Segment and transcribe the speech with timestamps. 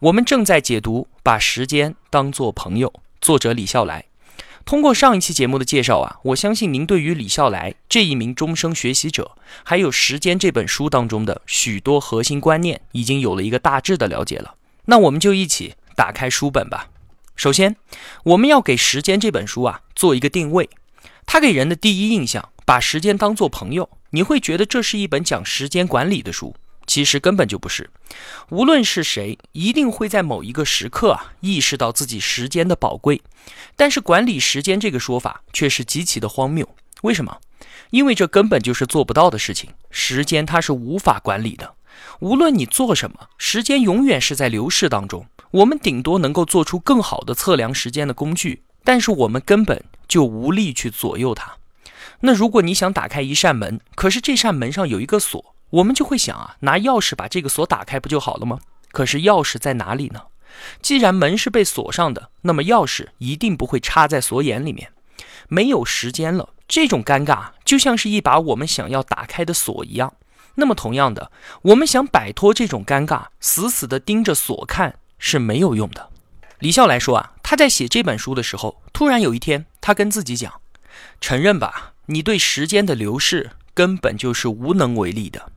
[0.00, 2.88] 我们正在解读《把时间当作朋友》，
[3.20, 4.04] 作者李笑来。
[4.64, 9.32] 通过上一期节目的介绍啊，我相信您对于李笑来这一名终生学习者，
[9.64, 14.54] 还有《时间》这本书当中的许多核心观念，已经有了一个大致的了解了。
[14.84, 16.90] 那我们就一起打开书本吧。
[17.34, 17.74] 首先，
[18.22, 20.70] 我们要给《时间》这本书啊做一个定位。
[21.26, 26.54] 它给人的第一印象，把时间当作朋友，你会觉得这是一本讲时间管理的书。
[26.88, 27.88] 其实根本就不是，
[28.48, 33.20] 无论是谁，一定会在某一个时刻啊意识到自己时间的宝贵。
[33.76, 36.66] 但是管理时间这个说法却是极其的荒谬。
[37.02, 37.38] 为什么？
[37.90, 39.70] 因为这根本就是做不到的事情。
[39.90, 41.74] 时间它是无法管理的。
[42.20, 45.26] 无论你做什么，时间永远是在流逝当中。
[45.50, 51.56] 我们顶多能够做出更好的测量时间的工具，但是我们根本就无力去左右它。
[52.20, 55.54] 那如果你想打开一扇门，可是这扇门上有一个锁。
[55.70, 58.58] 我们就会想啊，拿钥匙把这个锁打开不就好了吗？
[58.90, 60.22] 可是钥匙在哪里呢？
[60.80, 64.92] 既然门是被锁上的，那么钥匙一定不会插在锁眼里面。
[65.48, 70.14] 没有时间了，这种尴尬就像是一把我们想要打开的锁一样。
[70.54, 71.30] 那么同样的，
[71.62, 76.08] 我们想摆脱这种尴尬，死死地盯着锁看是没有用的。
[76.58, 80.60] 李笑来说啊，他在写这本书的时候，突然有一天，他跟自己讲
[81.20, 85.52] ：“承认吧，你对时间的流逝根本就是无能为力的。”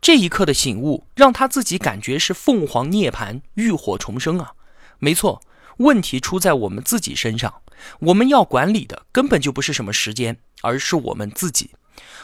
[0.00, 4.52] 这一刻的醒悟，让他自己感觉是凤凰涅槃、浴火重生啊！
[4.98, 5.42] 没错，
[5.78, 7.62] 问题出在我们自己身上。
[8.00, 11.70] 我们要管理的根本就不是什么时间，而是我们自己。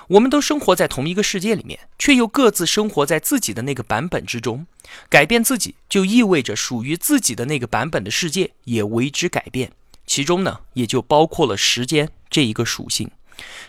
[0.08, 4.66] 我们都生活在同一个世界里面，却又各自生活在自己的那个版本之中。
[5.08, 9.72] 改变自己，就意味着属于自己的那个版本的世界也为之改变。
[10.06, 13.10] 其中呢，也就包括了时间这一个属性。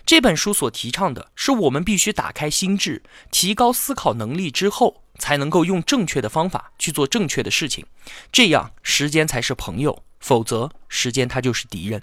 [0.06, 3.01] 这本书所提倡的是，我们必须打开心智，
[3.31, 7.85] 提高思考能力之后，才能够用正确的方法去做正确的事情。
[8.31, 12.02] 这样，时间才是朋友；否则，时间它就是敌人。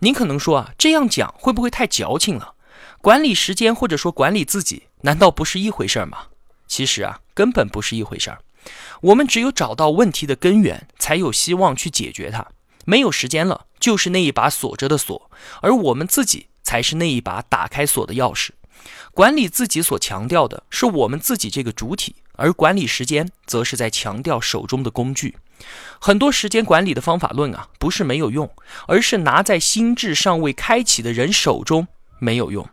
[0.00, 2.54] 您可能说啊，这样讲会不会太矫情了？
[3.00, 6.26] 管理时间或者说管理自己，难道不是一回事儿吗？
[6.66, 8.40] 其实啊，根本不是一回事儿。
[9.00, 12.46] 我们只有找到问题的根源，才有希望去解决它。
[12.84, 15.30] 没有时间了，就是那一把锁着的锁，
[15.62, 16.48] 而我们自己。
[16.70, 18.50] 才是那一把打开锁的钥匙。
[19.10, 25.36] 管理自己所强调的是我们自己这个主体，而管理时间则是在强调手中的工具。
[26.00, 28.48] 很多时间管理的方法论啊，不是没有用，
[28.86, 31.88] 而是拿在心智尚未开启的人手中
[32.20, 32.64] 没有用。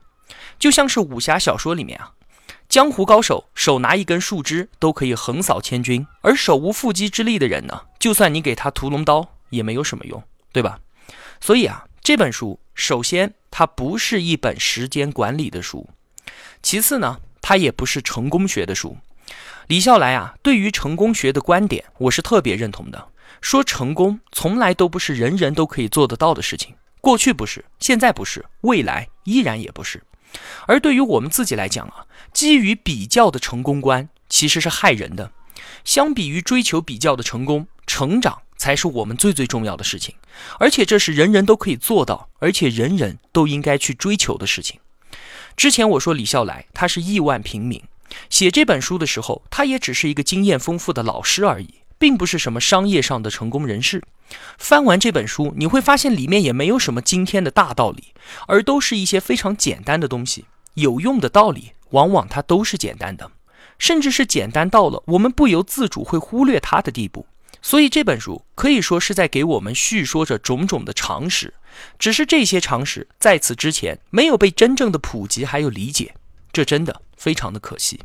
[0.60, 2.12] 就像是武侠小说里面啊，
[2.70, 10.80] 江湖高手手拿一根树枝都可以横扫千军，而手无缚鸡之力的人呢，就算你给他屠龙刀也没有什么用，对吧？
[11.42, 13.34] 所以啊，这本书首先。
[13.52, 15.90] 它不是一本时间管理的书，
[16.64, 18.96] 其次呢，它也不是成功学的书。
[19.68, 23.10] 李笑来啊，对于成功学的观点，我是特别认同的。
[23.42, 30.02] 说成功从来都不是人人都可以做得到的事情，过去不是，现在不是，未来依然也不是。
[30.66, 35.30] 而对于我们自己来讲啊，基于比较的成功观其实是害人的。
[35.84, 38.44] 相比于追求比较的成功，成长。
[38.58, 40.16] 才是我们最最重要的事情，
[40.60, 44.80] 而且这是人人都可以做到，而且人人都应该去追求的事情。
[45.56, 47.82] 之前我说李笑来，他是亿万平民，
[48.30, 54.04] 写这本书的时候，他也只是一个经验丰富的老师而已，并不是什么商业上的成功人士。
[54.58, 58.14] 翻完这本书，你会发现里面也没有什么惊天的大道理，
[58.48, 60.46] 而都是一些非常简单的东西。
[60.74, 63.32] 有用的道理，往往它都是简单的，
[63.80, 67.26] 甚至是简单到了我们不由自主会忽略它的地步。
[67.62, 71.54] 所以这本书可以说是在给我们叙说着种种的常识，
[72.00, 76.16] 只是这些常识在此之前没有被真正的普及还有理解，
[76.54, 78.00] 这真的非常的可惜。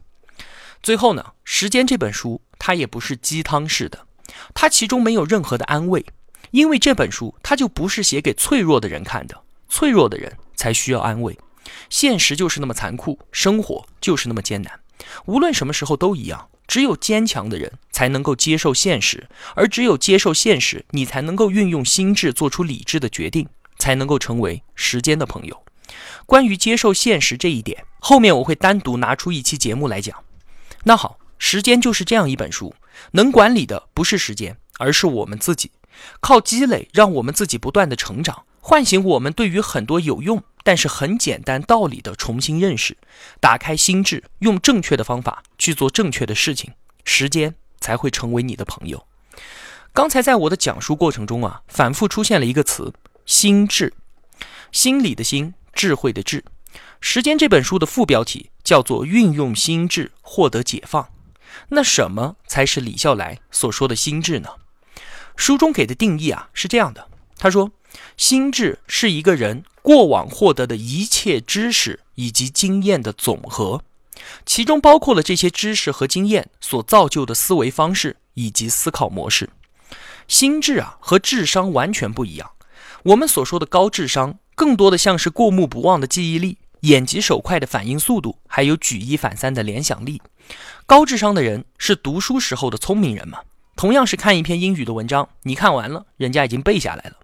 [0.83, 4.07] 最后呢，《时间》这本书它也不是鸡汤式的，
[4.53, 6.05] 它其中没有任何的安慰，
[6.51, 11.39] 因为这本书它就不是写给脆弱的人看的，脆弱的人才需要安慰。
[11.89, 14.81] 现实就是那么残酷，生活就是那么艰难，
[15.27, 16.49] 无论什么时候都一样。
[16.67, 23.47] 只有坚强的人才能够接受现实，而只有接受现实，你才能够运用心智做出理智的决定，
[23.79, 25.63] 才能够成为时间的朋友。
[26.25, 30.17] 关于接受现实这一点，后面我会单独拿出一期节目来讲。
[30.85, 32.75] 那好，时间就是这样一本书，
[33.13, 35.71] 能管理的不是时间，而是我们自己。
[36.21, 42.97] 靠积累让我们自己不断的成长，唤醒我们对于很多有用但是很简单道理的重新认识，
[43.41, 46.73] 打开心智，用正确的方法去做正确的事情，
[47.05, 49.07] 时间才会成为你的朋友。
[49.93, 52.95] 刚才在我的讲述过程中啊，反复出现了一个词
[53.27, 53.93] “心智”，
[54.73, 56.41] 心理的心，智慧的智。
[57.01, 61.09] 《时间》这本书的副标题叫做“运用心智获得解放”。
[61.69, 64.49] 那什么才是李笑来所说的心智呢？
[65.37, 67.73] 书中给的定义啊是这样的：他说，
[68.17, 73.83] 心智是一个人过往获得的一切知识以及经验的总和，
[74.47, 79.51] 其中包括了这些知识和经验所造就的思维方式以及思考模式。
[80.29, 82.51] 心智啊，和智商完全不一样。
[83.03, 90.23] 我们所说的高智商，更多的像是过目不忘的记忆力、眼疾手快的反应速度，还有举一反三的联想力。
[90.87, 93.41] 高智商的人是读书时候的聪明人嘛？
[93.75, 97.17] 同样是看一篇英语的文章，你看完了，人家已经背下来了；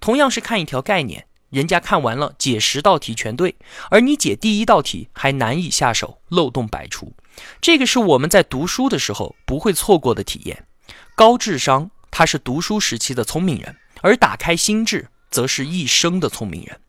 [0.00, 3.56] 同样是看一条概念，人家看完了，解十道题全对，
[3.90, 7.12] 而你解第一道题还难以下手，漏洞百出。
[7.60, 10.66] 这个是我们在读书的时候不会错过的体验。
[11.14, 11.90] 高智商。
[12.16, 16.80] 他是读书时期的聪明人，而打开心智，则是一生的聪明人。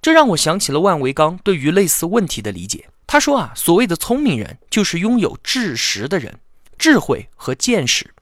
[0.00, 2.88] 这让我想起了万维钢对于类似问题的理解。
[3.04, 6.38] 他说啊，所谓的聪明人，就是拥有智识的人，
[6.78, 8.14] 智慧和见识。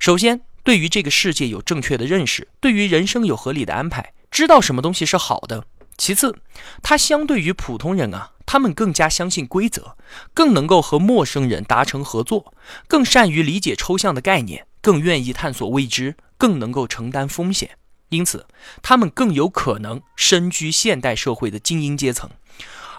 [0.00, 5.64] 首先，对于这个世界有正确的认识，对于人生有合理的安排，知道什么东西是好的。
[5.96, 6.36] 其次，
[6.82, 9.96] 他相对于普通人啊，他们更加相信规则，
[10.32, 12.52] 更能够和陌生人达成合作，
[12.88, 14.66] 更善于理解抽象的概念。
[14.80, 17.70] 更愿意探索未知，更能够承担风险，
[18.10, 18.46] 因此
[18.82, 22.28] 他们更有可能身居现代社会的精英阶层。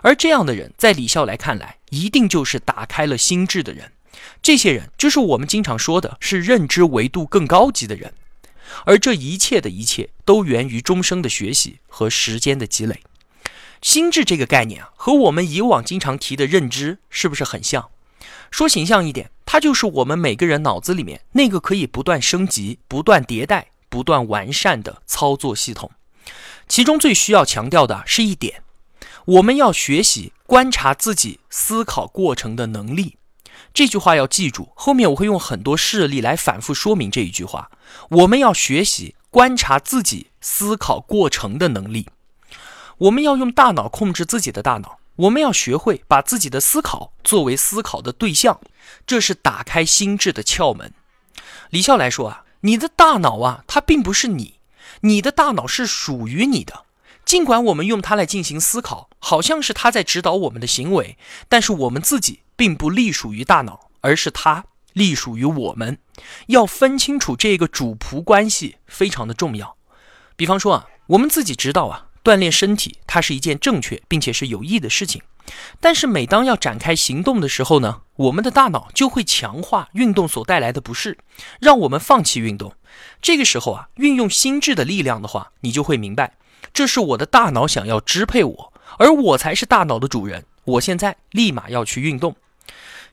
[0.02, 3.92] 而这样的人，在李笑来看来，一定就是打开了心智的人。
[4.42, 8.14] 这些人就是我们经常说的，是认知维度更高级的人。
[8.86, 13.02] 而这一切的一切，都源于终生的学习和时间的积累。
[13.82, 17.90] 心智这个概念啊，和我们以往经常提的认知，是不是很像？
[18.50, 25.92] 说形象一点，它就是我们每个人脑子里面那个可以不断升级、不断迭代、不断完善的操作系统。
[26.68, 28.64] 其中最需要强调的是一点：
[29.26, 33.18] 我们要学习观察自己思考过程的能力。
[33.76, 37.70] 这句话要记住，后面我会用很多事例来反复说明这一句话。
[38.10, 42.08] 我们要学习观察自己思考过程的能力。
[43.00, 45.00] 我们要用大脑控制自己的大脑。
[45.18, 48.62] 我们要学会把自己的思考作为思考的对象，
[49.06, 50.94] 这是打开心智的窍门。
[51.70, 54.56] 李笑来说啊，你的大脑啊，它并不是你，
[55.02, 56.86] 你的大脑是属于你的。
[57.26, 61.18] 尽管我们用它来进行思考，好像是它在指导我们的行为，
[61.50, 65.98] 但是我们自己并不隶属于大脑，而是它隶属于我们。
[66.48, 69.76] 要分清楚这个主仆关系非常的重要。
[70.36, 72.08] 比方说啊，我们自己知道啊。
[72.26, 75.22] 锻炼身体，它是一件正确并且是有益的事情。
[75.80, 81.20] 但是每当要展开行动的时候呢，我们的大脑就会强化运动所带来的不适，
[81.60, 82.74] 让我们放弃运动。
[83.22, 86.34] 这个时候啊，运用心智的力量的话，你就会明白，
[86.74, 90.46] 这是我的大脑想要支配我，而我才是大脑的主人。
[90.64, 92.36] 我现在立马要去运动。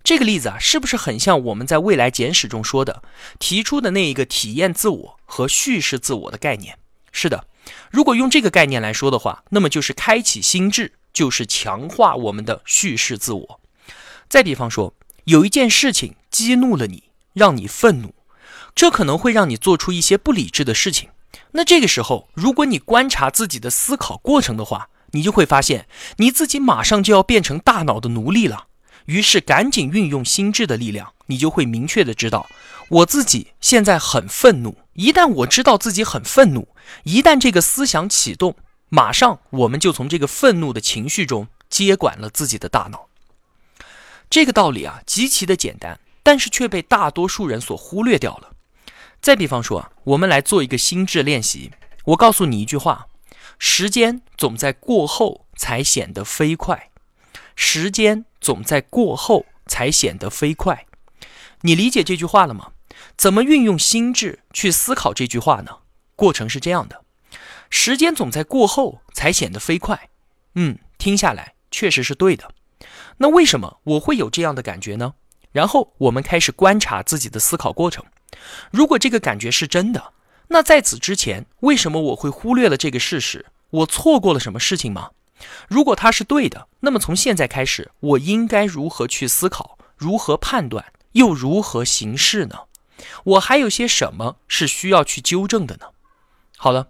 [0.05, 3.03] 这个例子啊，是不是很像我们在未来简史中说的
[3.39, 6.77] 提出的那一个体验自我和叙事自我的概念？
[7.13, 7.47] 是的。
[7.93, 13.61] 如果用这个概念来说的话，那么就是开启心智，就是强化我们的叙事自我。
[14.29, 18.15] 再比方说，有一件事情激怒了你，让你愤怒，
[18.75, 21.11] 这可能会让你做出一些不理智的事情。
[21.53, 25.87] 那这个时候，如果你观察自己的思考过程的话，你就会发现
[26.17, 28.67] 你自己马上就要变成大脑的奴隶了。
[29.07, 32.49] 于是，赶紧运用心智的力量，你就会明确的知道，
[32.89, 34.79] 我自己现在很愤怒。
[34.95, 36.69] 一旦我知道自己很愤怒，
[37.05, 38.57] 一旦这个思想启动，
[38.89, 43.09] 马上我们就从这个愤怒的情绪中接管了自己的大脑。
[44.29, 48.51] 这个道理啊，极其的简单，但是却被大多数人所忽略掉了。
[49.21, 51.73] 再比方说，我们来做一个心智练习。
[52.07, 53.07] 我告诉你一句话：
[53.59, 56.91] 时间总在过后才显得飞快。
[57.57, 58.25] 时间。
[58.43, 60.87] 总在过后才显得飞快，
[61.61, 62.73] 你理解这句话了吗？
[63.17, 65.77] 怎么运用心智去思考这句话呢？
[66.17, 67.05] 过程是这样的：
[67.71, 70.09] 时间总在过后才显得飞快。
[70.57, 72.51] 嗯，听下来确实是对的。
[73.19, 75.15] 那为什么我会有这样的感觉呢？
[75.53, 78.05] 然后我们开始观察自己的思考过程。
[78.73, 80.13] 如果这个感觉是真的，
[80.49, 83.47] 那在此之前为什么我会忽略了这个事实？
[83.71, 85.11] 我错过了什么事情吗？
[85.69, 92.61] 如果它是对的，那么从现在开始，我应该如何去思考，如何判断，又如何行事呢？
[93.25, 95.87] 我还有些什么是需要去纠正的呢？
[96.57, 96.89] 好了，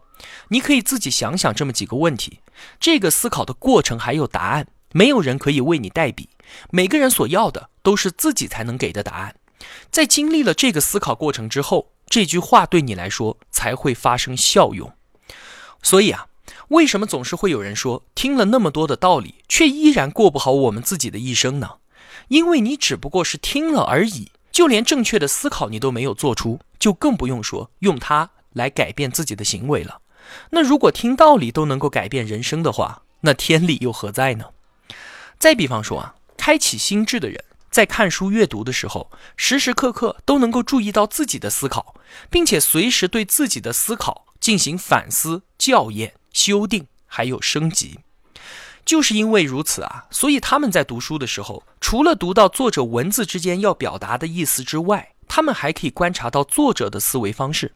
[0.49, 2.41] 你可以自己想想这么几个问题。
[2.79, 6.29] 这个思考的过程还有答案，没有人可以为你代笔。
[6.71, 9.35] 每个人所要的都是自己才能给的答案。
[9.91, 14.93] 在经历了这个思考过程之后，这句话对你来说才会发生效用。
[15.83, 16.27] 所以啊，
[16.73, 21.76] 为什么总是会有人说听了那么多的道理，却依然过不好我们自己的一生呢？
[22.29, 30.00] 因为你只不过是听了而已，就连正确的思考你都没有做出，就更不用说用它来改变自己的行为了。
[30.50, 34.47] 那如果听道理都能够改变人生的话，那天理又何在呢？
[35.38, 41.95] 再比方说啊，开启心智的人在看书阅读的时候，时时刻刻都能够注意到自己的思考，
[42.31, 47.99] 并且随时对自己的思考进行反思、校验、修订，还有升级。
[48.85, 57.73] 就是因为如此啊，所以他们在读书的时候，除了读到作者文字之间要表达的意思之外，他们还可以观察到作者的思维方式，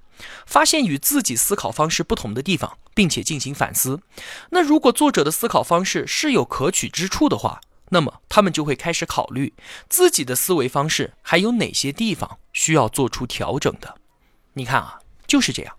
[0.46, 4.00] 发现与自己思考方式不同的地方，并且进行反思。
[4.50, 7.60] 那如果作者的思考方式是有可取之处的话，
[7.90, 9.54] 那么他们就会开始考虑
[9.88, 13.94] 自己的思维方式还有哪些地方需要做出调整的。
[14.54, 14.98] 你看啊，
[15.28, 15.76] 就是这样。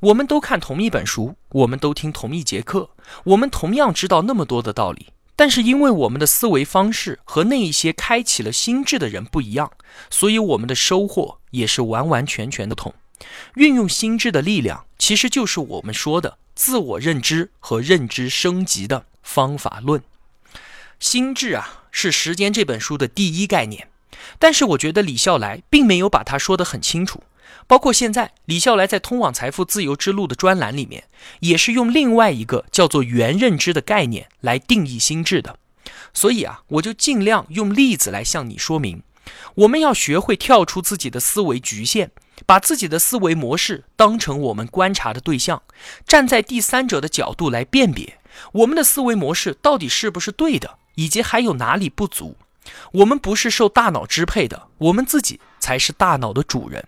[0.00, 2.88] 我们都看同一本书，我们都听同一节课，
[3.24, 9.70] 我们同样知道那么多的道理，但是因为我们的思维方式和那一些开启了心智的人不一样，
[10.08, 12.94] 所以我们的收获也是完完全全的同。
[13.56, 20.02] 运用心智的力量，其实就是我们说的自我认知和认知升级的方法论。
[20.98, 23.88] 心智啊，是《时间》这本书的第一概念，
[24.38, 27.22] 但是我觉得李笑来并没有把它说得很清楚。
[27.70, 31.04] 包括现在，李笑来在《通往财富自由之路》的专栏里面，
[31.38, 35.56] 也是用另外一个叫做“原认知”的概念来定义心智的。
[36.12, 39.04] 所以啊，我就尽量用例子来向你说明，
[39.54, 42.10] 我们要学会跳出自己的思维局限，
[42.44, 45.62] 把自己的思维模式当成我们观察的对象，
[46.04, 48.18] 站在第三者的角度来辨别
[48.50, 52.36] 我们的思维模式到底是不是对的，以及还有哪里不足。
[52.94, 56.84] 我们不是受大脑支配的，我们自己才是大脑的主人。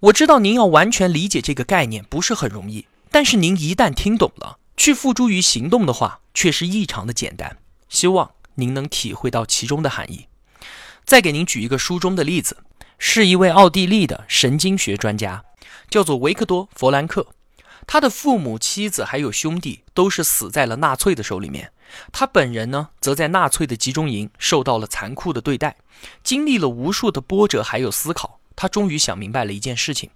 [0.00, 7.58] 我知道您要完全理解这个概念不是很容易，但是您一旦听懂了，去付诸于行动的话，却是异常的简单。
[7.88, 10.26] 希望您能体会到其中的含义。
[11.04, 12.58] 再给您举一个书中的例子，
[12.98, 15.44] 是一位奥地利的神经学专家，
[15.90, 17.28] 叫做维克多·弗兰克。
[17.86, 21.72] 他的父母、妻子还有兄弟都是死在了纳粹的手里面，
[22.12, 25.76] 他本人呢，则在纳粹的集中营受到了残酷的对待，
[26.22, 28.38] 经历了无数的波折还有思考。
[28.56, 30.10] 他终于想明白了一件事情：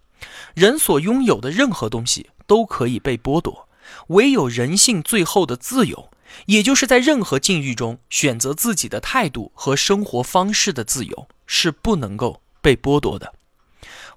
[0.54, 3.68] 人所拥有的任何东西都可以被剥夺，
[4.08, 6.10] 唯有人性最后的自由，
[6.46, 13.34] 也就是在任何境遇中选择自己的态度和生活方式的自由，是不能够被剥夺的。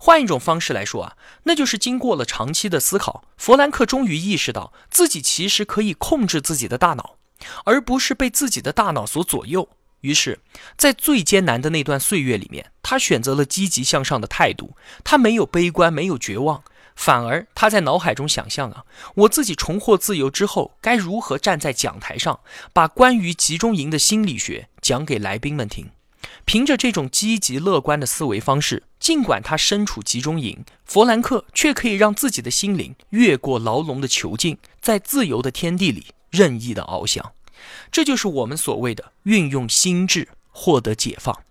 [0.02, 7.18] 换一种方式来说啊，那就是经过了长期的思考，弗兰克终于意识到自己其实可以控制自己的大脑，
[7.66, 9.68] 而不是被自己的大脑所左右。
[10.02, 10.40] 于是，
[10.78, 14.76] 在最艰难的那段岁月里面，他选择了积极向上的态度。
[15.04, 16.64] 他没有悲观，没有绝望，
[16.96, 22.40] 反而他在脑海中想象啊，我自己重获自由之后，该如何站在讲台上，
[22.72, 25.90] 把关于集中营的心理学讲给来宾们听。
[26.46, 37.34] 凭着这种积极乐观的思维方式，尽管他身处集中营，弗兰克却可以让自己的心灵越过牢笼的囚禁，在自由的天地里任意的翱翔。
[37.92, 41.44] 这就是我们所谓的运用心智获得解放，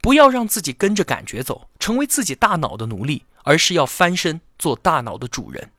[0.00, 5.70] 不要让自己跟着感觉走，成为自己大脑的奴隶，而是要翻身做大脑的主人。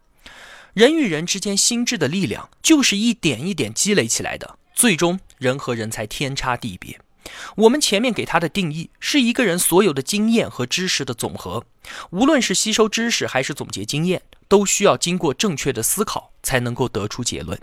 [0.73, 6.99] 人与人之间心智的力量就是一点一点积累起来的，最终人和人才天差地别。
[7.55, 11.63] 我们前面给它的定义是一个人所有的经验和知识的总和，
[12.09, 17.59] 无论是吸收知识还是总结经验，都需要经过正确的思考才能够得出结论。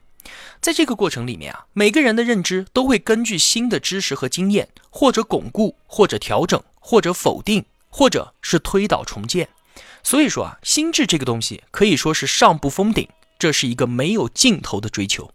[0.61, 9.49] 在这个过程里面啊，每个人的认知都会根据新的知识和经验，或者巩固，或者调整，或者否定，或者是推倒重建。
[10.03, 13.09] 所以说啊，心智这个东西可以说是上不封顶，
[13.39, 15.31] 这是一个没有尽头的追求。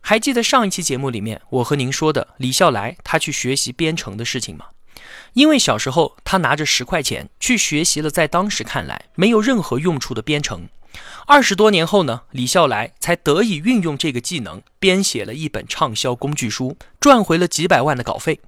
[0.00, 4.66] 还记得上一期节目里面我和您说的李笑来他去学习编程的事情吗？
[5.32, 10.68] 因为小时候他拿着十块钱去学习了，在当时看来没有任何用处的编程。
[11.26, 18.40] 二十多年后呢，李笑来才得以运用这个技能，编写了一本畅销工具书，赚回了几百万的稿费。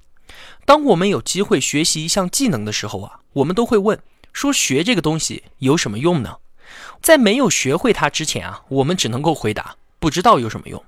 [0.65, 3.99] 当我们有机会学习一项技能的时候啊，我们都会问：
[4.33, 6.37] 说学这个东西有什么用呢？
[7.01, 10.85] 在没有学会它之前啊，我们只能够回答不知道有什么用。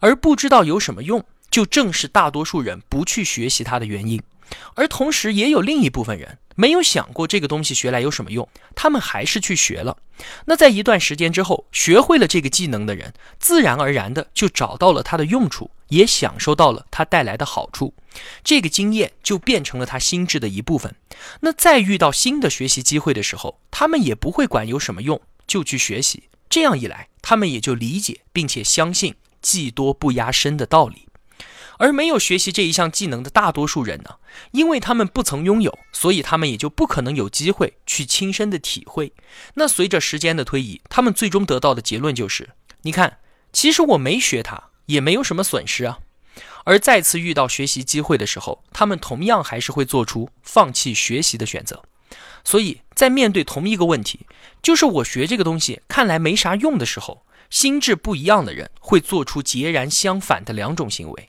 [0.00, 4.22] 而不知道有什么用，就正是大多数人不去学习它的原因。
[4.74, 9.96] 而同时，也有另一部分人没有想过这个东西学来有什么用，他们还是去学了。
[10.46, 17.94] 那在一段时间之后，学会了这个技能的人，自然而然的就找到了它的用处，也享受到了它带来的好处，
[18.42, 20.96] 这个经验就变成了他心智的一部分。
[21.42, 26.24] 那再遇到新的学习机会的时候，他们也不会管有什么用，就去学习。
[26.50, 31.07] 这样一来，他们也就理解并且相信“技多不压身”的道理。
[31.78, 34.16] 而没有学习这一项技能的大多数人呢，
[34.50, 39.12] 因为他们不曾拥有，所以他们也就不可能有机会去亲身的体会。
[39.54, 42.50] 那随着时间的推移，他们最终得到的结论就是：
[42.82, 43.18] 你看，
[43.52, 46.00] 其实我没学它，也没有什么损失啊。
[46.64, 51.82] 而再次遇到学习机会的时候，他们同样还是会做出放弃学习的选择。
[52.44, 54.26] 所以在面对同一个问题，
[54.62, 61.28] 就是我学这个东西看来没啥用的时候，心智不一样的人会做出截然相反的两种行为。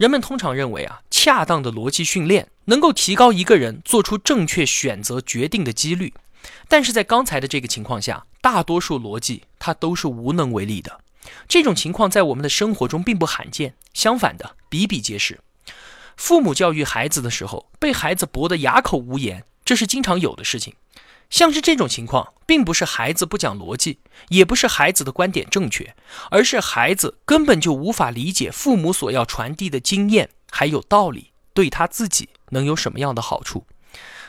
[0.00, 6.14] 人们通常认为啊，恰当的逻辑训练能够提高一个人做出正确选择决定的几率，
[6.68, 11.00] 但是在刚才的这个情况下，大多数逻辑它都是无能为力的。
[11.46, 15.38] 这种情况在我们的生活中并不罕见，相反的比比皆是。
[16.16, 20.72] 父母教育孩子的时候，被孩子驳得哑口无言，这是经常有的事情。
[21.30, 25.94] 像是这种情况，并不是孩子不讲逻辑，也不是孩子的观点正确，
[26.30, 33.64] 而是孩子根本就无法理解父母所要传递的经验还有道理对他自己能有什么样的好处。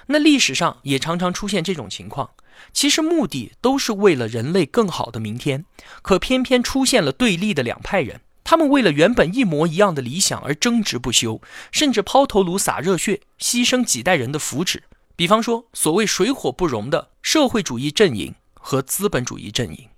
[0.08, 2.30] 那历史上也常常出现这种情况，
[2.72, 5.66] 其实目的都是为了人类更好的明天，
[6.02, 11.42] 可偏偏出现了对立的两派人，他们为了原本一模一样的理想而争执不休，
[11.72, 14.82] 甚至抛头颅洒热血，牺牲几代人的福祉。
[15.16, 19.90] 比方说，所谓水火不容的社会主义阵营和资本主义阵营，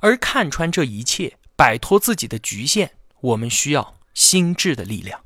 [0.00, 5.20] 而看穿这一切，摆脱自己的局限，我们需要心智的力量。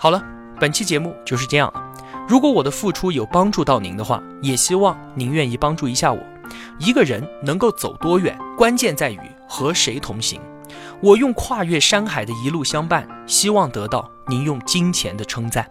[0.00, 0.24] 好了，
[0.58, 1.82] 本期节目就是这样了。
[2.28, 6.20] 如果我的付出有帮助到您的话，也希望您愿意帮助一下我。
[6.78, 10.40] 一个人能够走多远，关键在于和谁同行。
[11.02, 15.70] 我用跨越山海的一路相伴，希望得到您用金钱的称赞。